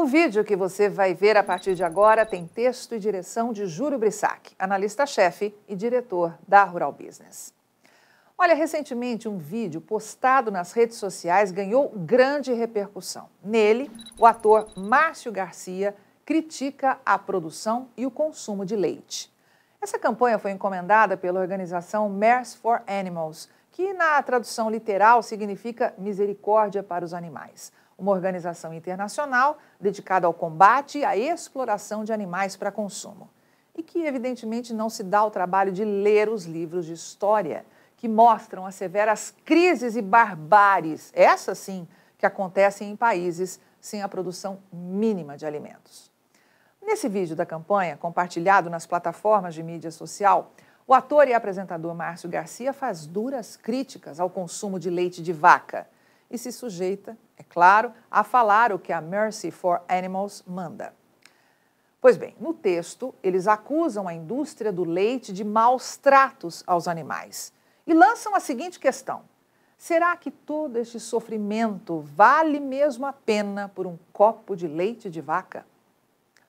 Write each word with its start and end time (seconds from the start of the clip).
O 0.00 0.06
vídeo 0.06 0.44
que 0.44 0.54
você 0.54 0.88
vai 0.88 1.12
ver 1.12 1.36
a 1.36 1.42
partir 1.42 1.74
de 1.74 1.82
agora 1.82 2.24
tem 2.24 2.46
texto 2.46 2.94
e 2.94 3.00
direção 3.00 3.52
de 3.52 3.66
Júlio 3.66 3.98
Brissac, 3.98 4.54
analista-chefe 4.56 5.52
e 5.66 5.74
diretor 5.74 6.38
da 6.46 6.62
Rural 6.62 6.92
Business. 6.92 7.52
Olha, 8.38 8.54
recentemente 8.54 9.28
um 9.28 9.38
vídeo 9.38 9.80
postado 9.80 10.52
nas 10.52 10.70
redes 10.70 10.98
sociais 10.98 11.50
ganhou 11.50 11.90
grande 11.96 12.52
repercussão. 12.52 13.28
Nele, 13.42 13.90
o 14.16 14.24
ator 14.24 14.68
Márcio 14.76 15.32
Garcia 15.32 15.96
critica 16.24 17.00
a 17.04 17.18
produção 17.18 17.88
e 17.96 18.06
o 18.06 18.10
consumo 18.10 18.64
de 18.64 18.76
leite. 18.76 19.34
Essa 19.82 19.98
campanha 19.98 20.38
foi 20.38 20.52
encomendada 20.52 21.16
pela 21.16 21.40
organização 21.40 22.08
Mares 22.08 22.54
for 22.54 22.84
Animals, 22.86 23.48
que 23.72 23.92
na 23.94 24.22
tradução 24.22 24.70
literal 24.70 25.24
significa 25.24 25.92
misericórdia 25.98 26.84
para 26.84 27.04
os 27.04 27.12
animais 27.12 27.72
uma 27.98 28.12
organização 28.12 28.72
internacional 28.72 29.58
dedicada 29.80 30.26
ao 30.26 30.32
combate 30.32 30.98
e 30.98 31.04
à 31.04 31.16
exploração 31.16 32.04
de 32.04 32.12
animais 32.12 32.56
para 32.56 32.70
consumo. 32.70 33.28
E 33.74 33.82
que, 33.82 34.04
evidentemente, 34.04 34.72
não 34.72 34.88
se 34.88 35.02
dá 35.02 35.24
o 35.24 35.30
trabalho 35.30 35.72
de 35.72 35.84
ler 35.84 36.28
os 36.28 36.44
livros 36.44 36.86
de 36.86 36.92
história 36.92 37.66
que 37.96 38.08
mostram 38.08 38.64
as 38.64 38.76
severas 38.76 39.34
crises 39.44 39.96
e 39.96 40.02
barbáries, 40.02 41.10
essas 41.14 41.58
sim, 41.58 41.86
que 42.16 42.24
acontecem 42.24 42.90
em 42.90 42.96
países 42.96 43.60
sem 43.80 44.02
a 44.02 44.08
produção 44.08 44.60
mínima 44.72 45.36
de 45.36 45.44
alimentos. 45.44 46.10
Nesse 46.80 47.08
vídeo 47.08 47.36
da 47.36 47.44
campanha, 47.44 47.96
compartilhado 47.96 48.70
nas 48.70 48.86
plataformas 48.86 49.54
de 49.54 49.62
mídia 49.62 49.90
social, 49.90 50.52
o 50.86 50.94
ator 50.94 51.28
e 51.28 51.34
apresentador 51.34 51.94
Márcio 51.94 52.30
Garcia 52.30 52.72
faz 52.72 53.06
duras 53.06 53.56
críticas 53.56 54.18
ao 54.18 54.30
consumo 54.30 54.78
de 54.78 54.88
leite 54.88 55.22
de 55.22 55.32
vaca 55.32 55.86
e 56.30 56.38
se 56.38 56.50
sujeita, 56.50 57.16
é 57.38 57.44
claro, 57.44 57.92
a 58.10 58.24
falar 58.24 58.72
o 58.72 58.78
que 58.78 58.92
a 58.92 59.00
Mercy 59.00 59.50
for 59.50 59.80
Animals 59.88 60.42
manda. 60.46 60.92
Pois 62.00 62.16
bem, 62.16 62.36
no 62.40 62.52
texto, 62.52 63.14
eles 63.22 63.46
acusam 63.46 64.08
a 64.08 64.14
indústria 64.14 64.72
do 64.72 64.84
leite 64.84 65.32
de 65.32 65.44
maus 65.44 65.96
tratos 65.96 66.64
aos 66.66 66.88
animais 66.88 67.52
e 67.86 67.94
lançam 67.94 68.34
a 68.34 68.40
seguinte 68.40 68.78
questão: 68.78 69.22
será 69.76 70.16
que 70.16 70.30
todo 70.30 70.76
este 70.76 70.98
sofrimento 70.98 72.00
vale 72.00 72.60
mesmo 72.60 73.06
a 73.06 73.12
pena 73.12 73.68
por 73.68 73.86
um 73.86 73.96
copo 74.12 74.56
de 74.56 74.66
leite 74.66 75.08
de 75.08 75.20
vaca? 75.20 75.64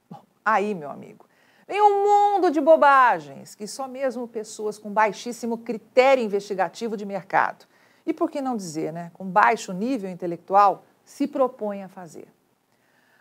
Bom, 0.10 0.22
aí, 0.44 0.74
meu 0.76 0.90
amigo, 0.90 1.26
vem 1.68 1.82
um 1.82 2.04
mundo 2.04 2.52
de 2.52 2.62
bobagens 2.62 3.54
que 3.56 3.68
só 3.68 3.88
mesmo 3.88 4.28
pessoas 4.28 4.78
com 4.78 4.92
baixíssimo 4.92 5.60
critério 5.60 6.24
investigativo 6.24 6.98
de 6.98 7.06
mercado 7.06 7.69
e 8.10 8.14
por 8.14 8.32
que 8.32 8.42
não 8.42 8.58
dizer, 8.58 8.92
né, 8.92 9.12
com 9.14 9.24
baixo 9.24 9.72
nível 9.72 10.10
intelectual, 10.10 10.84
se 11.06 11.28
propõe 11.28 11.84
a 11.84 11.88
fazer. 11.88 12.28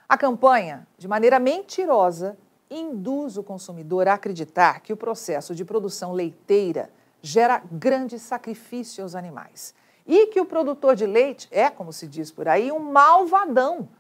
A 0.09 0.17
campanha, 0.17 0.89
de 0.97 1.07
maneira 1.07 1.39
mentirosa, 1.39 2.39
induz 2.71 3.37
o 3.37 3.43
consumidor 3.43 4.09
a 4.09 4.15
acreditar 4.15 4.81
que 4.81 4.93
o 4.93 4.97
processo 4.97 5.55
de 5.55 5.65
produção 5.65 6.13
leiteira 6.13 6.91
gera 7.21 7.63
grande 7.71 8.19
sacrifício 8.19 9.03
aos 9.03 9.15
animais 9.15 9.75
e 10.07 10.29
que 10.29 10.41
o 10.41 10.47
produtor 10.47 10.97
de 10.97 11.07
leite 11.07 11.47
é, 11.51 11.69
como 11.69 11.93
se 11.93 12.07
diz 12.07 12.31
por 12.31 12.49
aí, 12.49 12.73
um 12.73 12.79
malvadão, 12.79 13.91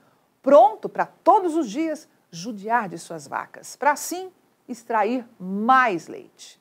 pronto 0.42 0.88
para 0.88 1.04
todos 1.04 1.54
os 1.54 1.70
dias 1.70 2.08
judiar 2.30 2.88
de 2.88 2.96
suas 2.96 3.28
vacas, 3.28 3.76
para 3.76 3.92
assim 3.92 4.32
extrair 4.66 5.26
mais 5.38 6.08
leite. 6.08 6.58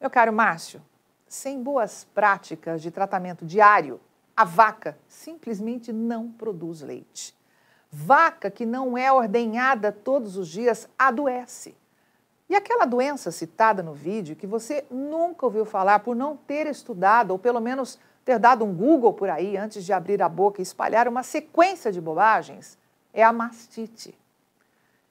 Meu 0.00 0.08
caro 0.08 0.32
Márcio, 0.32 0.80
sem 1.28 1.62
boas 1.62 2.04
práticas 2.14 2.82
de 2.82 2.90
tratamento 2.90 3.44
diário, 3.44 4.00
a 4.36 4.44
vaca 4.44 4.98
simplesmente 5.08 5.92
não 5.92 6.30
produz 6.30 6.80
leite. 6.80 7.36
Vaca 7.90 8.50
que 8.50 8.64
não 8.64 8.96
é 8.96 9.10
ordenhada 9.12 9.90
todos 9.90 10.36
os 10.36 10.48
dias 10.48 10.88
adoece. 10.98 11.76
E 12.48 12.54
aquela 12.54 12.86
doença 12.86 13.30
citada 13.30 13.82
no 13.82 13.92
vídeo, 13.92 14.36
que 14.36 14.46
você 14.46 14.84
nunca 14.90 15.44
ouviu 15.44 15.64
falar 15.64 16.00
por 16.00 16.16
não 16.16 16.36
ter 16.36 16.66
estudado, 16.66 17.30
ou 17.32 17.38
pelo 17.38 17.60
menos 17.60 17.98
ter 18.24 18.38
dado 18.38 18.64
um 18.64 18.74
Google 18.74 19.12
por 19.12 19.28
aí 19.28 19.56
antes 19.56 19.84
de 19.84 19.92
abrir 19.92 20.22
a 20.22 20.28
boca 20.28 20.60
e 20.60 20.62
espalhar 20.62 21.08
uma 21.08 21.22
sequência 21.22 21.92
de 21.92 22.00
bobagens, 22.00 22.78
é 23.12 23.22
a 23.22 23.32
mastite. 23.32 24.16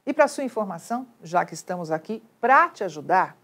E 0.06 0.14
para 0.14 0.28
sua 0.28 0.44
informação, 0.44 1.06
já 1.22 1.46
que 1.46 1.54
estamos 1.54 1.92
aqui 1.92 2.24
para 2.40 2.70
te 2.70 2.84
ajudar, 2.84 3.36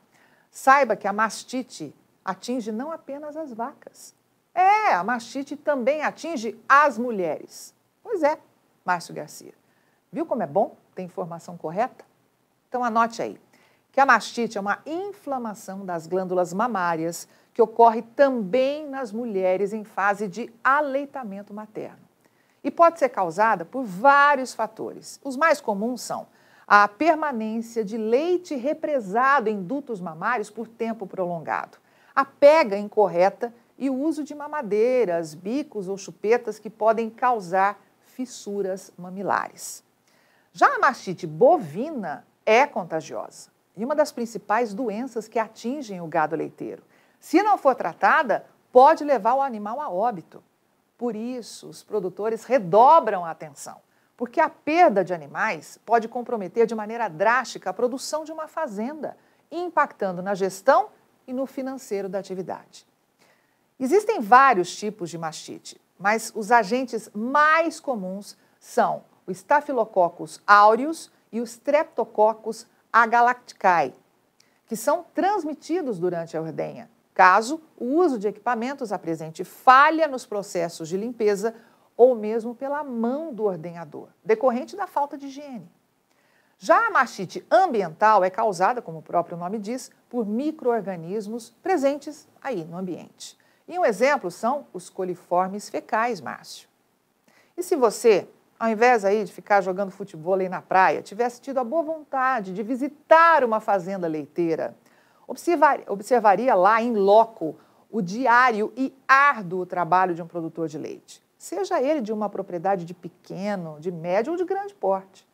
saiba 0.50 0.96
que 0.96 1.08
a 1.08 1.14
mastite 1.14 1.94
atinge 2.24 2.72
não 2.72 2.92
apenas 2.92 3.36
as 3.36 3.54
vacas. 3.54 4.16
É, 4.54 4.94
a 4.94 5.04
mastite 5.04 5.56
também 5.56 6.04
atinge 6.04 6.60
as 6.68 6.98
mulheres. 6.98 7.74
Pois 8.02 8.24
é, 8.24 8.38
Márcio 8.86 9.14
Garcia. 9.14 9.54
Viu 10.12 10.26
como 10.26 10.44
é 10.44 10.48
bom 10.48 10.76
ter 10.94 11.02
informação 11.02 11.58
correta? 11.58 12.06
Então 12.68 12.84
anote 12.84 13.22
aí 13.22 13.40
que 13.94 14.02
a 14.02 14.06
mastite 14.08 14.58
é 14.58 14.62
uma 14.62 14.80
inflamação 14.88 15.86
das 15.86 16.08
glândulas 16.08 16.52
mamárias 16.52 17.28
que 17.54 17.62
ocorre 17.62 18.02
também 18.02 18.90
nas 18.90 19.12
mulheres 19.12 19.72
em 19.72 19.84
fase 19.84 20.28
de 20.28 20.52
aleitamento 20.64 21.54
materno. 21.54 22.00
E 22.64 22.72
pode 22.72 22.98
ser 22.98 23.10
causada 23.10 23.64
por 23.64 23.84
vários 23.84 24.56
fatores. 24.56 25.20
Os 25.24 25.38
mais 25.38 25.62
comuns 25.62 26.02
são 26.02 26.26
a 26.66 26.88
permanência 26.88 27.86
de 27.86 27.96
leite 27.96 28.56
represado 28.56 29.48
em 29.48 29.62
dutos 29.62 30.02
mamários 30.02 30.50
por 30.50 30.68
tempo 30.68 31.06
prolongado, 31.06 31.78
a 32.16 32.24
pega 32.24 32.78
incorreta 32.78 33.54
e 33.78 33.90
o 33.90 33.96
uso 33.96 34.24
de 34.24 34.36
mamadeiras, 34.36 35.34
bicos 35.34 35.88
ou 35.88 35.98
chupetas 35.98 36.60
que 36.60 36.70
podem 36.70 37.10
causar 37.10 37.80
fissuras 38.06 38.92
mamilares. 38.98 39.84
Já 40.52 40.76
a 40.76 40.80
mastite 40.80 41.26
bovina 41.26 42.26
é 42.46 42.68
contagiosa 42.68 43.50
e 43.76 43.84
uma 43.84 43.96
das 43.96 44.12
principais 44.12 44.74
doenças 44.74 45.28
que 45.28 45.40
atingem 45.40 46.00
o 46.02 46.08
gado 46.08 46.36
leiteiro. 46.36 46.84
Se 47.20 47.42
não 47.42 47.58
for 47.58 47.74
tratada, 47.74 48.46
pode 48.72 49.04
levar 49.04 49.34
o 49.34 49.42
animal 49.42 49.82
a 49.82 49.90
óbito. 49.90 50.44
Por 50.98 51.16
isso, 51.16 51.68
os 51.68 51.84
produtores 51.84 52.44
redobram 52.44 53.26
a 53.26 53.32
atenção, 53.32 53.78
porque 54.16 54.40
a 54.40 54.50
perda 54.50 55.04
de 55.04 55.14
animais 55.14 55.80
pode 55.86 56.08
comprometer 56.08 56.68
de 56.68 56.76
maneira 56.76 57.08
drástica 57.08 57.72
a 57.72 57.74
produção 57.74 58.24
de 58.24 58.32
uma 58.32 58.48
fazenda, 58.48 59.18
impactando 59.52 60.22
na 60.22 60.36
gestão 60.36 60.90
e 61.28 61.34
no 61.34 61.46
financeiro 61.46 62.10
da 62.10 62.20
atividade. 62.20 62.86
Existem 63.80 64.20
vários 64.20 64.76
tipos 64.76 65.10
de 65.10 65.18
mastite, 65.18 65.80
mas 65.98 66.32
os 66.36 66.52
agentes 66.52 67.10
mais 67.14 67.80
comuns 67.80 68.38
são 68.60 69.04
o 69.26 69.32
Staphylococcus 69.32 70.42
aureus 70.46 71.12
e 71.32 71.40
o 71.42 71.44
Streptococcus 71.44 72.68
agalacticae, 72.92 73.94
que 74.68 74.76
são 74.76 75.06
transmitidos 75.14 75.98
durante 76.00 76.38
a 76.38 76.42
ordenha, 76.42 76.90
caso 77.14 77.62
o 77.78 77.86
uso 77.86 78.20
de 78.20 78.28
equipamentos 78.28 78.92
apresente 78.92 79.44
falha 79.44 80.08
nos 80.08 80.26
processos 80.26 80.88
de 80.88 80.98
limpeza 80.98 81.56
ou 81.96 82.16
mesmo 82.16 82.56
pela 82.56 82.84
mão 82.84 83.34
do 83.34 83.44
ordenhador, 83.44 84.10
decorrente 84.24 84.76
da 84.76 84.88
falta 84.88 85.18
de 85.18 85.28
higiene. 85.28 85.72
Já 86.58 86.88
a 86.88 86.92
mastite 86.92 87.46
ambiental 87.52 88.24
é 88.24 88.30
causada, 88.30 88.82
como 88.82 89.00
o 89.00 89.02
próprio 89.02 89.38
nome 89.38 89.60
diz, 89.60 89.92
por 90.10 90.26
micro-organismos 90.26 91.50
presentes 91.62 92.28
aí 92.42 92.64
no 92.64 92.78
ambiente. 92.78 93.38
E 93.68 93.78
um 93.80 93.86
exemplo 93.86 94.30
são 94.30 94.68
os 94.74 94.90
coliformes 94.90 95.70
fecais, 95.70 96.22
Márcio. 96.22 96.68
E 97.58 97.64
se 97.64 97.76
você, 97.76 98.28
ao 98.60 98.70
invés 98.70 99.06
aí 99.06 99.24
de 99.24 99.32
ficar 99.32 99.62
jogando 99.62 99.92
futebol 99.92 100.36
aí 100.36 100.50
na 100.50 100.62
praia, 100.62 101.02
tivesse 101.02 101.42
tido 101.42 101.60
a 101.60 101.64
boa 101.64 101.84
vontade 101.84 102.54
de 102.54 102.64
visitar 102.64 103.44
uma 103.44 103.60
fazenda 103.60 104.08
leiteira, 104.08 104.76
observaria, 105.28 105.86
observaria 105.88 106.56
lá 106.56 106.82
em 106.82 106.94
loco 106.94 107.56
o 107.92 108.02
diário 108.02 108.74
e 108.76 108.94
árduo 109.08 109.66
trabalho 109.66 110.16
de 110.16 110.22
um 110.22 110.28
produtor 110.28 110.68
de 110.68 110.78
leite, 110.78 111.24
seja 111.38 111.82
ele 111.82 112.02
de 112.02 112.12
uma 112.12 112.28
propriedade 112.28 112.86
de 112.86 112.94
pequeno, 112.94 113.78
de 113.80 113.92
médio 113.92 114.32
ou 114.32 114.38
de 114.38 114.44
grande 114.44 114.74
porte. 114.74 115.28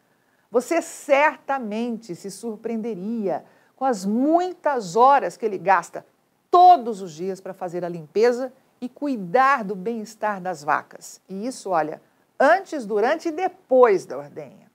Você 0.51 0.81
certamente 0.81 2.15
se 2.15 2.31
surpreenderia 2.31 3.45
com 3.75 3.85
as 3.85 4.05
muitas 4.05 4.95
horas 4.95 5.37
que 5.37 5.45
ele 5.45 5.57
gasta 5.57 6.05
todos 6.49 7.01
os 7.01 7.13
dias 7.13 7.39
para 7.39 7.53
fazer 7.53 7.85
a 7.85 7.89
limpeza 7.89 8.51
e 8.81 8.89
cuidar 8.89 9.63
do 9.63 9.75
bem-estar 9.75 10.41
das 10.41 10.63
vacas. 10.63 11.21
E 11.29 11.45
isso, 11.45 11.69
olha, 11.69 12.01
antes, 12.39 12.85
durante 12.85 13.29
e 13.29 13.31
depois 13.31 14.05
da 14.05 14.17
ordenha. 14.17 14.69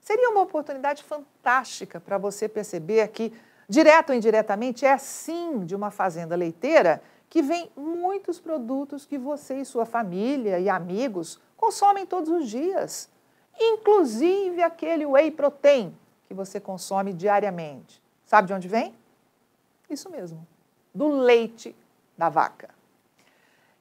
Seria 0.00 0.30
uma 0.30 0.40
oportunidade 0.40 1.04
fantástica 1.04 2.00
para 2.00 2.18
você 2.18 2.48
perceber 2.48 3.08
que, 3.08 3.32
direto 3.68 4.10
ou 4.10 4.16
indiretamente, 4.16 4.84
é 4.86 4.96
sim 4.98 5.64
de 5.64 5.76
uma 5.76 5.90
fazenda 5.90 6.34
leiteira 6.34 7.02
que 7.28 7.42
vem 7.42 7.70
muitos 7.76 8.40
produtos 8.40 9.06
que 9.06 9.16
você 9.16 9.60
e 9.60 9.64
sua 9.64 9.86
família 9.86 10.58
e 10.58 10.68
amigos 10.68 11.40
consomem 11.56 12.04
todos 12.04 12.28
os 12.28 12.48
dias 12.48 13.08
inclusive 13.58 14.62
aquele 14.62 15.06
whey 15.06 15.30
protein 15.30 15.94
que 16.26 16.34
você 16.34 16.58
consome 16.58 17.12
diariamente. 17.12 18.02
Sabe 18.24 18.48
de 18.48 18.54
onde 18.54 18.68
vem? 18.68 18.94
Isso 19.88 20.10
mesmo, 20.10 20.46
do 20.94 21.08
leite 21.08 21.76
da 22.16 22.28
vaca. 22.28 22.70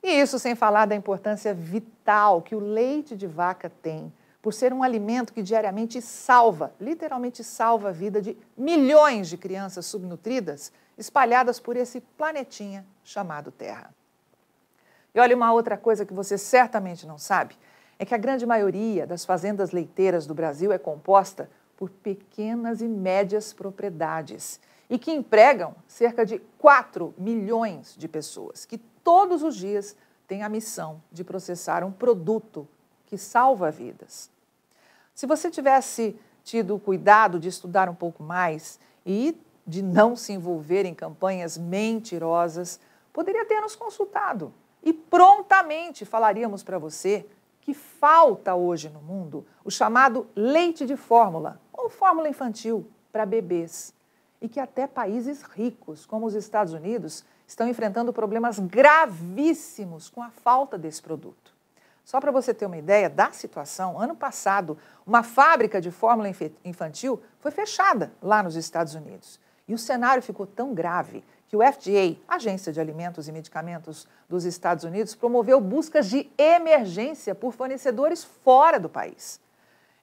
E 0.04 0.10
isso 0.10 0.40
sem 0.40 0.56
falar 0.56 0.86
da 0.86 0.96
importância 0.96 1.54
vital 1.54 2.42
que 2.42 2.56
o 2.56 2.60
leite 2.60 3.16
de 3.16 3.28
vaca 3.28 3.72
tem 3.82 4.12
por 4.42 4.54
ser 4.54 4.74
um 4.74 4.82
alimento 4.82 5.32
que 5.32 5.44
diariamente 5.44 6.02
salva, 6.02 6.74
literalmente 6.80 7.44
salva 7.44 7.90
a 7.90 7.92
vida 7.92 8.22
de 8.22 8.36
milhões 8.58 9.30
de 9.30 9.38
crianças 9.38 9.86
subnutridas 9.86 10.74
espalhadas 10.98 11.60
por 11.60 11.78
esse 11.78 12.02
planetinha 12.02 12.86
chamado 13.04 13.52
Terra. 13.52 13.94
E 15.14 15.20
olha, 15.20 15.36
uma 15.36 15.54
outra 15.54 15.78
coisa 15.78 16.06
que 16.06 16.14
você 16.14 16.38
certamente 16.38 17.06
não 17.06 17.18
sabe 17.18 17.56
é 18.02 18.06
que 18.06 18.16
a 18.16 18.18
grande 18.18 18.48
maioria 18.48 19.06
das 19.06 19.24
fazendas 19.24 19.70
leiteiras 19.70 20.26
do 20.26 20.34
Brasil 20.34 20.72
é 20.72 20.80
composta 20.80 21.48
por 21.78 21.92
pequenas 21.92 22.82
e 22.82 22.88
médias 22.88 23.54
propriedades 23.54 24.60
e 24.90 24.98
que 24.98 25.12
empregam 25.12 25.76
cerca 25.88 26.26
de 26.26 26.40
4 26.58 27.14
milhões 27.16 27.96
de 27.96 28.08
pessoas, 28.08 28.66
que 28.66 28.80
todos 28.80 29.44
os 29.44 29.56
dias 29.56 29.96
têm 30.28 30.42
a 30.42 30.50
missão 30.50 31.00
de 31.12 31.24
processar 31.24 31.84
um 31.84 31.92
produto 31.92 32.68
que 33.06 33.20
salva 33.20 33.70
vidas. 33.70 34.32
Se 35.14 35.28
você 35.28 35.52
tivesse 35.52 36.20
tido 36.44 36.76
o 36.76 36.80
cuidado 36.80 37.40
de 37.40 37.50
estudar 37.50 37.88
um 37.88 37.94
pouco 37.94 38.24
mais 38.24 38.80
e 39.06 39.40
de 39.68 39.84
não 39.84 40.16
se 40.16 40.34
envolver 40.34 40.88
em 40.88 40.96
campanhas 40.96 41.56
mentirosas, 41.56 42.80
poderia 43.14 43.46
ter 43.46 43.62
nos 43.62 43.76
consultado 43.76 44.52
e 44.82 44.92
prontamente 44.92 46.04
falaríamos 46.04 46.64
para 46.64 46.80
você 46.80 47.28
que 47.62 47.74
falta 47.74 48.56
hoje 48.56 48.90
no 48.90 49.02
mundo 49.02 49.46
o 49.64 49.72
chamado 49.72 50.28
leite 50.36 50.86
de 50.86 50.98
fórmula 50.98 51.62
ou 51.72 51.90
fórmula 51.90 52.28
infantil 52.28 52.86
para 53.12 53.26
bebês 53.26 53.94
e 54.42 54.50
que 54.50 54.60
até 54.60 54.88
países 54.88 55.44
ricos, 55.44 56.06
como 56.06 56.26
os 56.26 56.34
Estados 56.34 56.74
Unidos, 56.74 57.24
estão 57.48 57.68
enfrentando 57.68 58.12
problemas 58.12 58.58
gravíssimos 58.58 60.10
com 60.10 60.24
a 60.24 60.32
falta 60.32 60.78
desse 60.78 61.02
produto. 61.02 61.54
Só 62.04 62.20
para 62.20 62.32
você 62.32 62.54
ter 62.54 62.66
uma 62.66 62.78
ideia 62.78 63.10
da 63.10 63.32
situação, 63.32 64.00
ano 64.00 64.16
passado, 64.16 64.78
uma 65.06 65.22
fábrica 65.22 65.80
de 65.80 65.92
fórmula 65.92 66.30
infantil 66.66 67.22
foi 67.40 67.52
fechada 67.52 68.12
lá 68.22 68.42
nos 68.42 68.56
Estados 68.56 68.96
Unidos. 68.96 69.40
E 69.72 69.74
o 69.74 69.78
cenário 69.78 70.22
ficou 70.22 70.46
tão 70.46 70.74
grave 70.74 71.24
que 71.48 71.56
o 71.56 71.62
FDA, 71.62 72.18
Agência 72.28 72.74
de 72.74 72.82
Alimentos 72.82 73.30
e 73.30 73.32
Medicamentos 73.32 74.06
dos 74.28 74.44
Estados 74.44 74.84
Unidos, 74.84 75.16
promoveu 75.16 75.62
buscas 75.62 76.10
de 76.10 76.30
emergência 76.38 77.34
por 77.34 77.54
fornecedores 77.54 78.22
fora 78.22 78.78
do 78.78 78.90
país. 78.90 79.40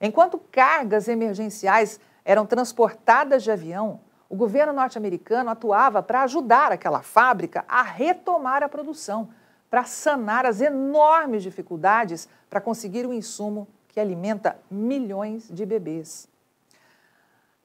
Enquanto 0.01 0.39
cargas 0.51 1.07
emergenciais 1.07 2.01
eram 2.25 2.47
transportadas 2.47 3.43
de 3.43 3.51
avião, 3.51 4.01
o 4.27 4.35
governo 4.35 4.73
norte-americano 4.73 5.51
atuava 5.51 6.03
para 6.03 6.23
ajudar 6.23 6.73
aquela 6.73 7.03
fábrica 7.03 7.63
a 7.69 7.83
retomar 7.83 8.63
a 8.63 8.71
produção, 8.71 9.29
para 9.69 9.85
sanar 9.85 10.47
as 10.47 10.63
enormes 10.63 11.43
dificuldades 11.43 12.27
para 12.49 12.59
conseguir 12.59 13.05
o 13.05 13.13
insumo 13.13 13.69
que 13.89 14.01
alimenta 14.01 14.57
milhões 14.71 15.47
de 15.47 15.67
bebês. 15.67 16.27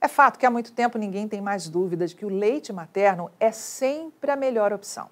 É 0.04 0.08
fato 0.10 0.38
que 0.38 0.46
há 0.46 0.52
muito 0.52 0.74
tempo 0.74 0.98
ninguém 0.98 1.30
tem 1.30 1.40
mais 1.40 1.70
dúvida 1.70 2.06
de 2.06 2.14
que 2.14 2.26
o 2.26 2.30
leite 2.30 2.74
materno 2.74 3.32
é 3.40 3.54
sempre 3.54 4.30
a 4.32 4.36
melhor 4.36 4.74
opção. 4.74 5.10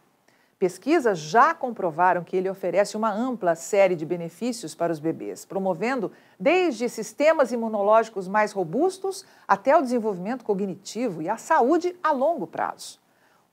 Pesquisas 0.60 1.18
já 1.18 1.54
comprovaram 1.54 2.26
que 2.26 2.36
ele 2.36 2.50
oferece 2.50 2.98
uma 2.98 3.10
ampla 3.10 3.56
série 3.56 3.96
de 3.96 4.06
benefícios 4.06 4.76
para 4.76 4.92
os 4.92 5.00
bebês, 5.00 5.46
promovendo 5.46 6.12
desde 6.38 6.90
sistemas 6.90 7.54
imunológicos 7.54 8.28
mais 8.28 8.52
robustos 8.52 9.26
até 9.48 9.78
o 9.78 9.82
desenvolvimento 9.82 10.44
cognitivo 10.44 11.22
e 11.22 11.30
a 11.30 11.38
saúde 11.38 11.96
a 12.04 12.12
longo 12.12 12.46
prazo. 12.46 13.00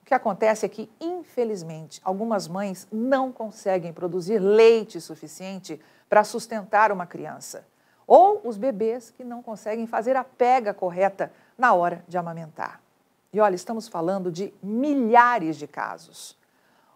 O 0.02 0.06
que 0.06 0.14
acontece 0.14 0.66
é 0.66 0.68
que, 0.68 0.90
infelizmente, 1.00 2.00
algumas 2.02 2.48
mães 2.48 2.88
não 2.90 3.30
conseguem 3.30 3.92
produzir 3.92 4.40
leite 4.40 5.00
suficiente 5.00 5.80
para 6.08 6.24
sustentar 6.24 6.90
uma 6.90 7.06
criança 7.06 7.64
ou 8.08 8.40
os 8.42 8.56
bebês 8.56 9.10
que 9.10 9.22
não 9.22 9.42
conseguem 9.42 9.86
fazer 9.86 10.16
a 10.16 10.24
pega 10.24 10.72
correta 10.72 11.30
na 11.58 11.74
hora 11.74 12.02
de 12.08 12.16
amamentar. 12.16 12.80
E 13.30 13.38
olha, 13.38 13.54
estamos 13.54 13.86
falando 13.86 14.32
de 14.32 14.52
milhares 14.62 15.58
de 15.58 15.66
casos. 15.66 16.34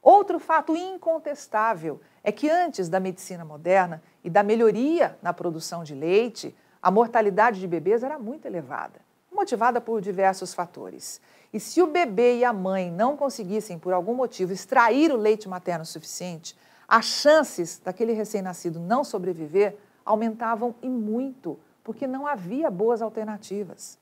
Outro 0.02 0.38
fato 0.40 0.74
incontestável 0.74 2.00
é 2.24 2.32
que 2.32 2.48
antes 2.48 2.88
da 2.88 2.98
medicina 2.98 3.44
moderna 3.44 4.02
e 4.24 4.30
da 4.30 4.42
melhoria 4.42 5.18
na 5.20 5.34
produção 5.34 5.84
de 5.84 5.94
leite, 5.94 6.56
a 6.80 6.90
mortalidade 6.90 7.60
de 7.60 7.68
bebês 7.68 8.02
era 8.02 8.18
muito 8.18 8.46
elevada, 8.46 9.00
motivada 9.30 9.82
por 9.82 10.00
diversos 10.00 10.54
fatores. 10.54 11.20
E 11.52 11.60
se 11.60 11.82
o 11.82 11.86
bebê 11.86 12.38
e 12.38 12.44
a 12.44 12.54
mãe 12.54 12.90
não 12.90 13.18
conseguissem, 13.18 13.78
por 13.78 13.92
algum 13.92 14.14
motivo, 14.14 14.52
extrair 14.52 15.12
o 15.12 15.16
leite 15.16 15.46
materno 15.46 15.84
suficiente, 15.84 16.56
as 16.88 17.04
chances 17.04 17.78
daquele 17.84 18.14
recém-nascido 18.14 18.80
não 18.80 19.04
sobreviver 19.04 19.76
aumentavam 20.04 20.74
e 20.82 20.88
muito, 20.88 21.58
porque 21.82 22.06
não 22.06 22.26
havia 22.26 22.70
boas 22.70 23.02
alternativas. 23.02 23.98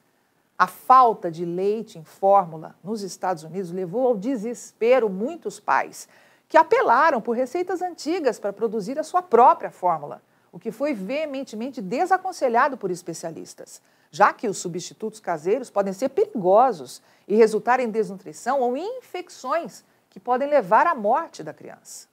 A 0.59 0.67
falta 0.67 1.31
de 1.31 1.45
leite 1.45 1.99
em 1.99 2.05
fórmula 2.05 2.75
nos 2.85 3.03
Estados 3.03 3.45
Unidos 3.45 3.71
levou 3.71 4.07
ao 4.07 4.17
desespero 4.17 5.09
muitos 5.09 5.59
pais, 5.59 6.09
que 6.49 6.59
apelaram 6.59 7.21
por 7.21 7.37
receitas 7.37 7.81
antigas 7.81 8.39
para 8.39 8.53
produzir 8.53 8.99
a 8.99 9.05
sua 9.05 9.23
própria 9.23 9.71
fórmula, 9.71 10.21
o 10.53 10.59
que 10.59 10.73
foi 10.73 10.93
veementemente 10.93 11.81
desaconselhado 11.81 12.77
por 12.77 12.91
especialistas, 12.91 13.81
já 14.11 14.33
que 14.33 14.49
os 14.49 14.59
substitutos 14.59 15.21
caseiros 15.21 15.71
podem 15.71 15.93
ser 15.93 16.09
perigosos 16.09 17.01
e 17.29 17.37
resultar 17.37 17.79
em 17.79 17.89
desnutrição 17.89 18.61
ou 18.61 18.77
infecções 18.77 19.85
que 20.11 20.19
podem 20.19 20.49
levar 20.49 20.87
à 20.87 20.95
morte 20.95 21.43
da 21.43 21.55
criança. 21.55 22.09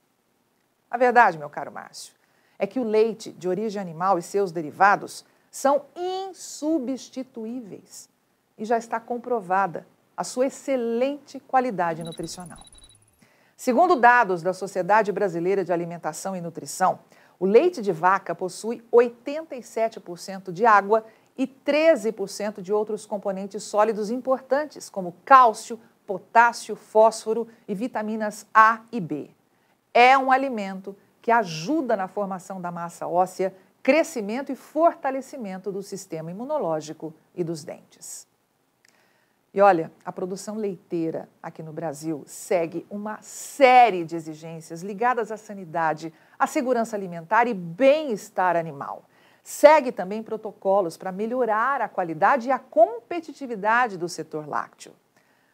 A 0.90 0.96
verdade, 0.96 1.36
meu 1.36 1.50
caro 1.50 1.72
Márcio, 1.72 2.14
é 2.58 2.66
que 2.66 2.80
o 2.80 2.84
leite 2.84 3.30
de 3.32 3.48
origem 3.48 3.80
animal 3.80 4.18
e 4.18 4.22
seus 4.22 4.50
derivados 4.50 5.24
são 5.50 5.82
insubstituíveis 5.96 8.08
e 8.56 8.64
já 8.64 8.76
está 8.76 8.98
comprovada 8.98 9.86
a 10.16 10.24
sua 10.24 10.46
excelente 10.46 11.38
qualidade 11.40 12.02
nutricional. 12.02 12.58
Segundo 13.56 13.94
dados 13.96 14.42
da 14.42 14.52
Sociedade 14.52 15.12
Brasileira 15.12 15.64
de 15.64 15.72
Alimentação 15.72 16.36
e 16.36 16.40
Nutrição, 16.40 16.98
o 17.40 17.46
leite 17.46 17.80
de 17.80 17.92
vaca 17.92 18.34
possui 18.34 18.84
87% 18.92 20.52
de 20.52 20.66
água 20.66 21.04
e 21.36 21.46
13% 21.46 22.60
de 22.60 22.72
outros 22.72 23.06
componentes 23.06 23.62
sólidos 23.62 24.10
importantes, 24.10 24.90
como 24.90 25.14
cálcio, 25.24 25.78
potássio, 26.04 26.74
fósforo 26.74 27.46
e 27.68 27.74
vitaminas 27.74 28.44
A 28.52 28.80
e 28.90 29.00
B. 29.00 29.30
É 29.94 30.18
um 30.18 30.32
alimento 30.32 30.96
que 31.28 31.32
ajuda 31.32 31.94
na 31.94 32.08
formação 32.08 32.58
da 32.58 32.70
massa 32.70 33.06
óssea, 33.06 33.54
crescimento 33.82 34.50
e 34.50 34.56
fortalecimento 34.56 35.70
do 35.70 35.82
sistema 35.82 36.30
imunológico 36.30 37.12
e 37.34 37.44
dos 37.44 37.62
dentes. 37.62 38.26
E 39.52 39.60
olha, 39.60 39.92
a 40.06 40.10
produção 40.10 40.54
leiteira 40.54 41.28
aqui 41.42 41.62
no 41.62 41.70
Brasil 41.70 42.24
segue 42.26 42.86
uma 42.88 43.20
série 43.20 44.06
de 44.06 44.16
exigências 44.16 44.80
ligadas 44.80 45.30
à 45.30 45.36
sanidade, 45.36 46.14
à 46.38 46.46
segurança 46.46 46.96
alimentar 46.96 47.46
e 47.46 47.52
bem-estar 47.52 48.56
animal. 48.56 49.04
Segue 49.44 49.92
também 49.92 50.22
protocolos 50.22 50.96
para 50.96 51.12
melhorar 51.12 51.82
a 51.82 51.90
qualidade 51.90 52.48
e 52.48 52.50
a 52.50 52.58
competitividade 52.58 53.98
do 53.98 54.08
setor 54.08 54.48
lácteo. 54.48 54.94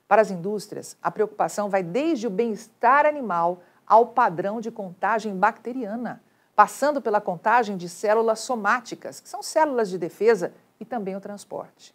Para 0.07 0.23
as 0.23 0.31
indústrias, 0.31 0.97
a 1.03 1.11
preocupação 1.11 1.69
vai 1.69 1.83
desde 1.83 2.29
o 2.29 2.31
bem-estar 2.31 3.07
animal 3.07 3.61
ao 3.87 4.07
padrão 4.07 4.61
de 4.61 4.71
contagem 4.71 5.37
bacteriana, 5.37 6.23
passando 6.55 7.01
pela 7.01 7.21
contagem 7.21 7.77
de 7.77 7.89
células 7.89 8.41
somáticas, 8.41 9.21
que 9.21 9.29
são 9.29 9.43
células 9.43 9.89
de 9.91 9.99
defesa, 9.99 10.53
e 10.79 10.85
também 10.85 11.17
o 11.17 11.21
transporte. 11.21 11.95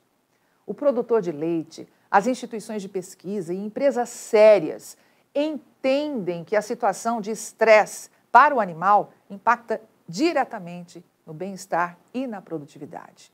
O 0.66 0.74
produtor 0.74 1.22
de 1.22 1.32
leite, 1.32 1.88
as 2.10 2.28
instituições 2.28 2.82
de 2.82 2.90
pesquisa 2.90 3.54
e 3.54 3.58
empresas 3.58 4.10
sérias 4.10 4.98
entendem 5.34 6.44
que 6.44 6.56
a 6.56 6.62
situação 6.62 7.22
de 7.22 7.32
estresse 7.32 8.10
para 8.32 8.54
o 8.54 8.60
animal 8.60 9.12
impacta 9.30 9.82
diretamente 10.08 11.04
no 11.26 11.34
bem-estar 11.34 11.98
e 12.14 12.26
na 12.26 12.42
produtividade. 12.42 13.32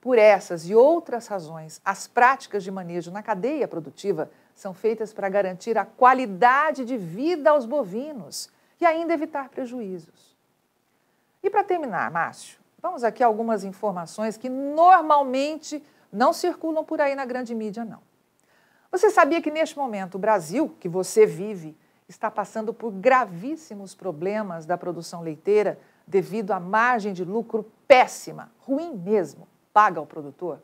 Por 0.00 0.16
essas 0.16 0.68
e 0.68 0.74
outras 0.74 1.26
razões, 1.26 1.80
as 1.84 2.06
práticas 2.06 2.62
de 2.62 2.70
manejo 2.70 3.10
na 3.10 3.22
cadeia 3.22 3.66
produtiva 3.66 4.30
são 4.58 4.74
feitas 4.74 5.12
para 5.12 5.28
garantir 5.28 5.78
a 5.78 5.84
qualidade 5.84 6.84
de 6.84 6.96
vida 6.96 7.50
aos 7.50 7.64
bovinos 7.64 8.50
e 8.80 8.84
ainda 8.84 9.14
evitar 9.14 9.48
prejuízos. 9.48 10.36
E 11.40 11.48
para 11.48 11.62
terminar, 11.62 12.10
Márcio, 12.10 12.58
vamos 12.82 13.04
aqui 13.04 13.22
a 13.22 13.26
algumas 13.28 13.62
informações 13.62 14.36
que 14.36 14.48
normalmente 14.48 15.80
não 16.12 16.32
circulam 16.32 16.84
por 16.84 17.00
aí 17.00 17.14
na 17.14 17.24
grande 17.24 17.54
mídia, 17.54 17.84
não. 17.84 18.00
Você 18.90 19.10
sabia 19.10 19.40
que 19.40 19.50
neste 19.50 19.78
momento 19.78 20.16
o 20.16 20.18
Brasil, 20.18 20.74
que 20.80 20.88
você 20.88 21.24
vive, 21.24 21.76
está 22.08 22.28
passando 22.28 22.74
por 22.74 22.90
gravíssimos 22.90 23.94
problemas 23.94 24.66
da 24.66 24.76
produção 24.76 25.22
leiteira 25.22 25.78
devido 26.04 26.50
à 26.50 26.58
margem 26.58 27.12
de 27.12 27.24
lucro 27.24 27.70
péssima, 27.86 28.50
ruim 28.66 28.96
mesmo, 28.96 29.46
paga 29.72 30.00
ao 30.00 30.06
produtor? 30.06 30.60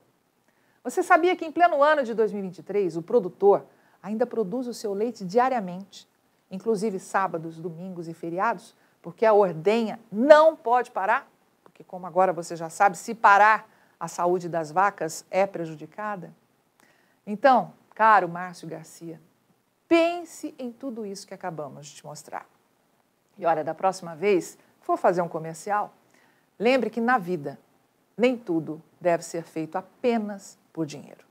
Você 0.83 1.01
sabia 1.01 1.37
que 1.37 1.45
em 1.45 1.53
pleno 1.53 1.81
ano 1.81 2.03
de 2.03 2.13
2023 2.13 2.97
o 2.97 3.03
produtor 3.03 3.65
ainda 4.05 4.27
produz 4.27 4.67
o 4.67 4.75
seu 4.75 4.93
leite 4.93 5.25
diariamente, 5.25 6.07
inclusive 6.51 6.99
sábados, 6.99 7.59
domingos 7.59 8.07
e 8.07 8.13
feriados, 8.13 8.77
porque 9.01 9.25
a 9.25 9.33
ordenha 9.33 9.99
não 10.13 10.55
pode 10.55 10.91
parar, 10.91 11.27
porque 11.63 11.83
como 11.83 12.07
agora 12.07 12.31
você 12.31 12.55
já 12.55 12.69
sabe, 12.69 12.99
se 12.99 13.15
parar, 13.15 13.67
a 13.99 14.07
saúde 14.07 14.47
das 14.47 14.71
vacas 14.71 15.25
é 15.31 15.47
prejudicada? 15.47 16.35
Então, 17.27 17.73
caro 17.95 18.29
Márcio 18.29 18.69
Garcia, 18.69 19.19
pense 19.89 20.55
em 20.59 20.71
tudo 20.71 21.07
isso 21.07 21.27
que 21.27 21.33
acabamos 21.33 21.87
de 21.87 21.95
te 21.95 22.05
mostrar. 22.05 22.47
E 23.39 23.47
olha, 23.47 23.65
da 23.65 23.75
próxima 23.75 24.15
vez 24.15 24.59
que 24.81 24.87
for 24.87 24.99
fazer 24.99 25.23
um 25.23 25.29
comercial, 25.29 25.95
lembre 26.59 26.91
que 26.91 27.01
na 27.01 27.17
vida 27.17 27.59
nem 28.15 28.37
tudo 28.37 28.83
deve 29.01 29.25
ser 29.25 29.45
feito 29.45 29.77
apenas 29.77 30.59
por 30.75 30.85
dinheiro. 30.85 31.25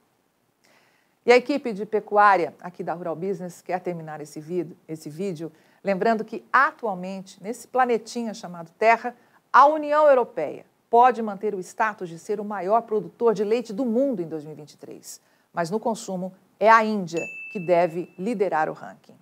E 1.25 1.31
a 1.31 1.37
equipe 1.37 1.71
de 1.71 1.85
pecuária 1.85 2.53
aqui 2.61 2.83
da 2.83 2.93
Rural 2.93 3.15
Business 3.15 3.61
quer 3.61 3.79
terminar 3.79 4.19
esse 4.19 4.41
vídeo, 4.41 4.75
esse 4.87 5.09
vídeo 5.09 5.51
lembrando 5.83 6.25
que 6.25 6.43
atualmente, 6.51 7.41
nesse 7.41 7.67
planetinha 7.67 8.33
chamado 8.33 8.71
Terra, 8.77 9.15
a 9.51 9.65
União 9.65 10.05
Europeia 10.07 10.65
pode 10.89 11.21
manter 11.21 11.55
o 11.55 11.59
status 11.59 12.09
de 12.09 12.19
ser 12.19 12.39
o 12.39 12.45
maior 12.45 12.81
produtor 12.81 13.33
de 13.33 13.43
leite 13.43 13.71
do 13.71 13.85
mundo 13.85 14.21
em 14.21 14.27
2023, 14.27 15.21
mas 15.53 15.69
no 15.71 15.79
consumo 15.79 16.33
é 16.59 16.69
a 16.69 16.83
Índia 16.83 17.21
que 17.51 17.59
deve 17.59 18.13
liderar 18.17 18.69
o 18.69 18.73
ranking. 18.73 19.15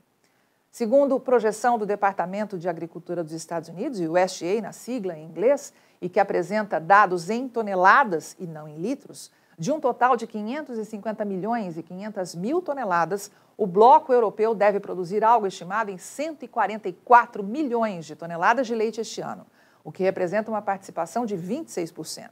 Segundo 0.72 1.20
projeção 1.20 1.77
do 1.77 1.86
Departamento 1.86 2.58
de 2.58 2.70
Agricultura 2.70 3.24
dos 3.24 3.34
Estados 3.34 3.70
Unidos, 3.70 4.00
o 4.00 4.13
USDA 4.13 4.62
na 4.62 4.72
sigla 4.72 5.17
em 5.17 5.25
inglês, 5.25 5.74
e 6.01 6.10
que 6.10 6.20
apresenta 6.20 6.79
dados 6.79 7.29
em 7.29 7.48
toneladas 7.48 8.36
e 8.39 8.48
não 8.48 8.67
em 8.67 8.77
litros, 8.77 9.31
de 9.62 9.72
um 9.72 9.80
total 9.80 10.18
de 10.18 10.25
550 10.25 11.24
milhões 11.24 11.77
e 11.77 11.84
500 11.84 12.34
mil 12.34 12.63
toneladas, 12.63 13.30
o 13.56 13.68
bloco 13.68 14.12
europeu 14.12 14.56
deve 14.56 14.80
produzir 14.80 15.24
algo 15.24 15.46
estimado 15.46 15.91
em 15.91 16.00
144 16.00 17.44
milhões 17.44 18.08
de 18.08 18.15
toneladas 18.15 18.65
de 18.65 18.74
leite 18.74 19.01
este 19.01 19.22
ano, 19.22 19.46
o 19.84 19.91
que 19.91 20.01
representa 20.01 20.50
uma 20.50 20.63
participação 20.63 21.27
de 21.27 21.38
26%. 21.38 22.27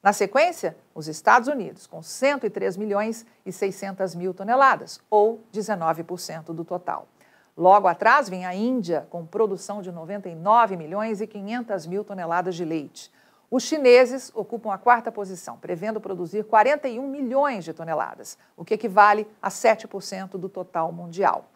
Na 0.00 0.12
sequência, 0.12 0.76
os 0.94 1.08
Estados 1.08 1.48
Unidos, 1.48 1.84
com 1.84 2.00
103 2.00 2.76
milhões 2.76 3.26
e 3.44 3.50
600 3.50 4.14
mil 4.14 4.32
toneladas, 4.32 5.00
ou 5.10 5.42
19% 5.52 6.54
do 6.54 6.64
total. 6.64 7.08
Logo 7.56 7.88
atrás 7.88 8.28
vem 8.28 8.46
a 8.46 8.54
Índia, 8.54 9.04
com 9.10 9.26
produção 9.26 9.82
de 9.82 9.90
99 9.90 10.76
milhões 10.76 11.20
e 11.20 11.26
500 11.26 11.86
mil 11.88 12.04
toneladas 12.04 12.54
de 12.54 12.64
leite. 12.64 13.10
Os 13.50 13.62
chineses 13.62 14.30
ocupam 14.34 14.72
a 14.72 14.78
quarta 14.78 15.10
posição, 15.10 15.56
prevendo 15.56 16.00
produzir 16.00 16.44
41 16.44 17.08
milhões 17.08 17.64
de 17.64 17.72
toneladas, 17.72 18.36
o 18.56 18.64
que 18.64 18.74
equivale 18.74 19.26
a 19.40 19.48
7% 19.48 20.32
do 20.32 20.50
total 20.50 20.92
mundial. 20.92 21.46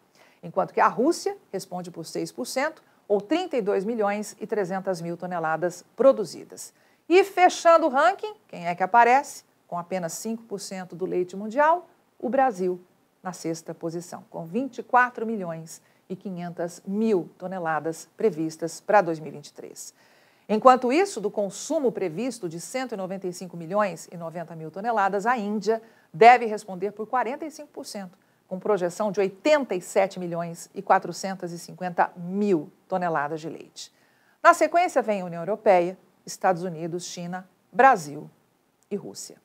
Enquanto 0.41 0.73
que 0.73 0.81
a 0.81 0.87
Rússia 0.87 1.37
responde 1.51 1.91
por 1.91 2.03
6%, 2.03 2.81
ou 3.07 3.21
32 3.21 3.85
milhões 3.85 4.35
e 4.39 4.47
300 4.47 5.01
mil 5.01 5.15
toneladas 5.15 5.85
produzidas. 5.95 6.73
E 7.07 7.23
fechando 7.23 7.85
o 7.85 7.89
ranking, 7.89 8.33
quem 8.47 8.67
é 8.67 8.73
que 8.73 8.81
aparece? 8.81 9.43
Com 9.67 9.77
apenas 9.77 10.13
5% 10.13 10.95
do 10.95 11.05
leite 11.05 11.35
mundial, 11.35 11.87
o 12.17 12.29
Brasil 12.29 12.81
na 13.21 13.33
sexta 13.33 13.73
posição, 13.73 14.23
com 14.29 14.45
24 14.45 15.25
milhões 15.25 15.81
e 16.09 16.15
500 16.15 16.81
mil 16.85 17.29
toneladas 17.37 18.09
previstas 18.17 18.81
para 18.81 19.01
2023. 19.01 19.93
Enquanto 20.47 20.91
isso, 20.91 21.21
do 21.21 21.31
consumo 21.31 21.91
previsto 21.91 22.49
de 22.49 22.59
195 22.59 23.55
milhões 23.55 24.09
e 24.11 24.17
90 24.17 24.55
mil 24.55 24.69
toneladas, 24.69 25.25
a 25.25 25.37
Índia 25.37 25.81
deve 26.13 26.45
responder 26.45 26.91
por 26.91 27.07
45%, 27.07 28.09
com 28.47 28.59
projeção 28.59 29.11
de 29.11 29.19
87 29.19 30.19
milhões 30.19 30.69
e 30.75 30.81
450 30.81 32.11
mil 32.17 32.71
toneladas 32.87 33.39
de 33.39 33.49
leite. 33.49 33.91
Na 34.41 34.53
sequência, 34.53 35.01
vem 35.01 35.21
a 35.21 35.25
União 35.25 35.41
Europeia, 35.41 35.97
Estados 36.25 36.63
Unidos, 36.63 37.05
China, 37.05 37.47
Brasil 37.71 38.29
e 38.91 38.95
Rússia. 38.95 39.37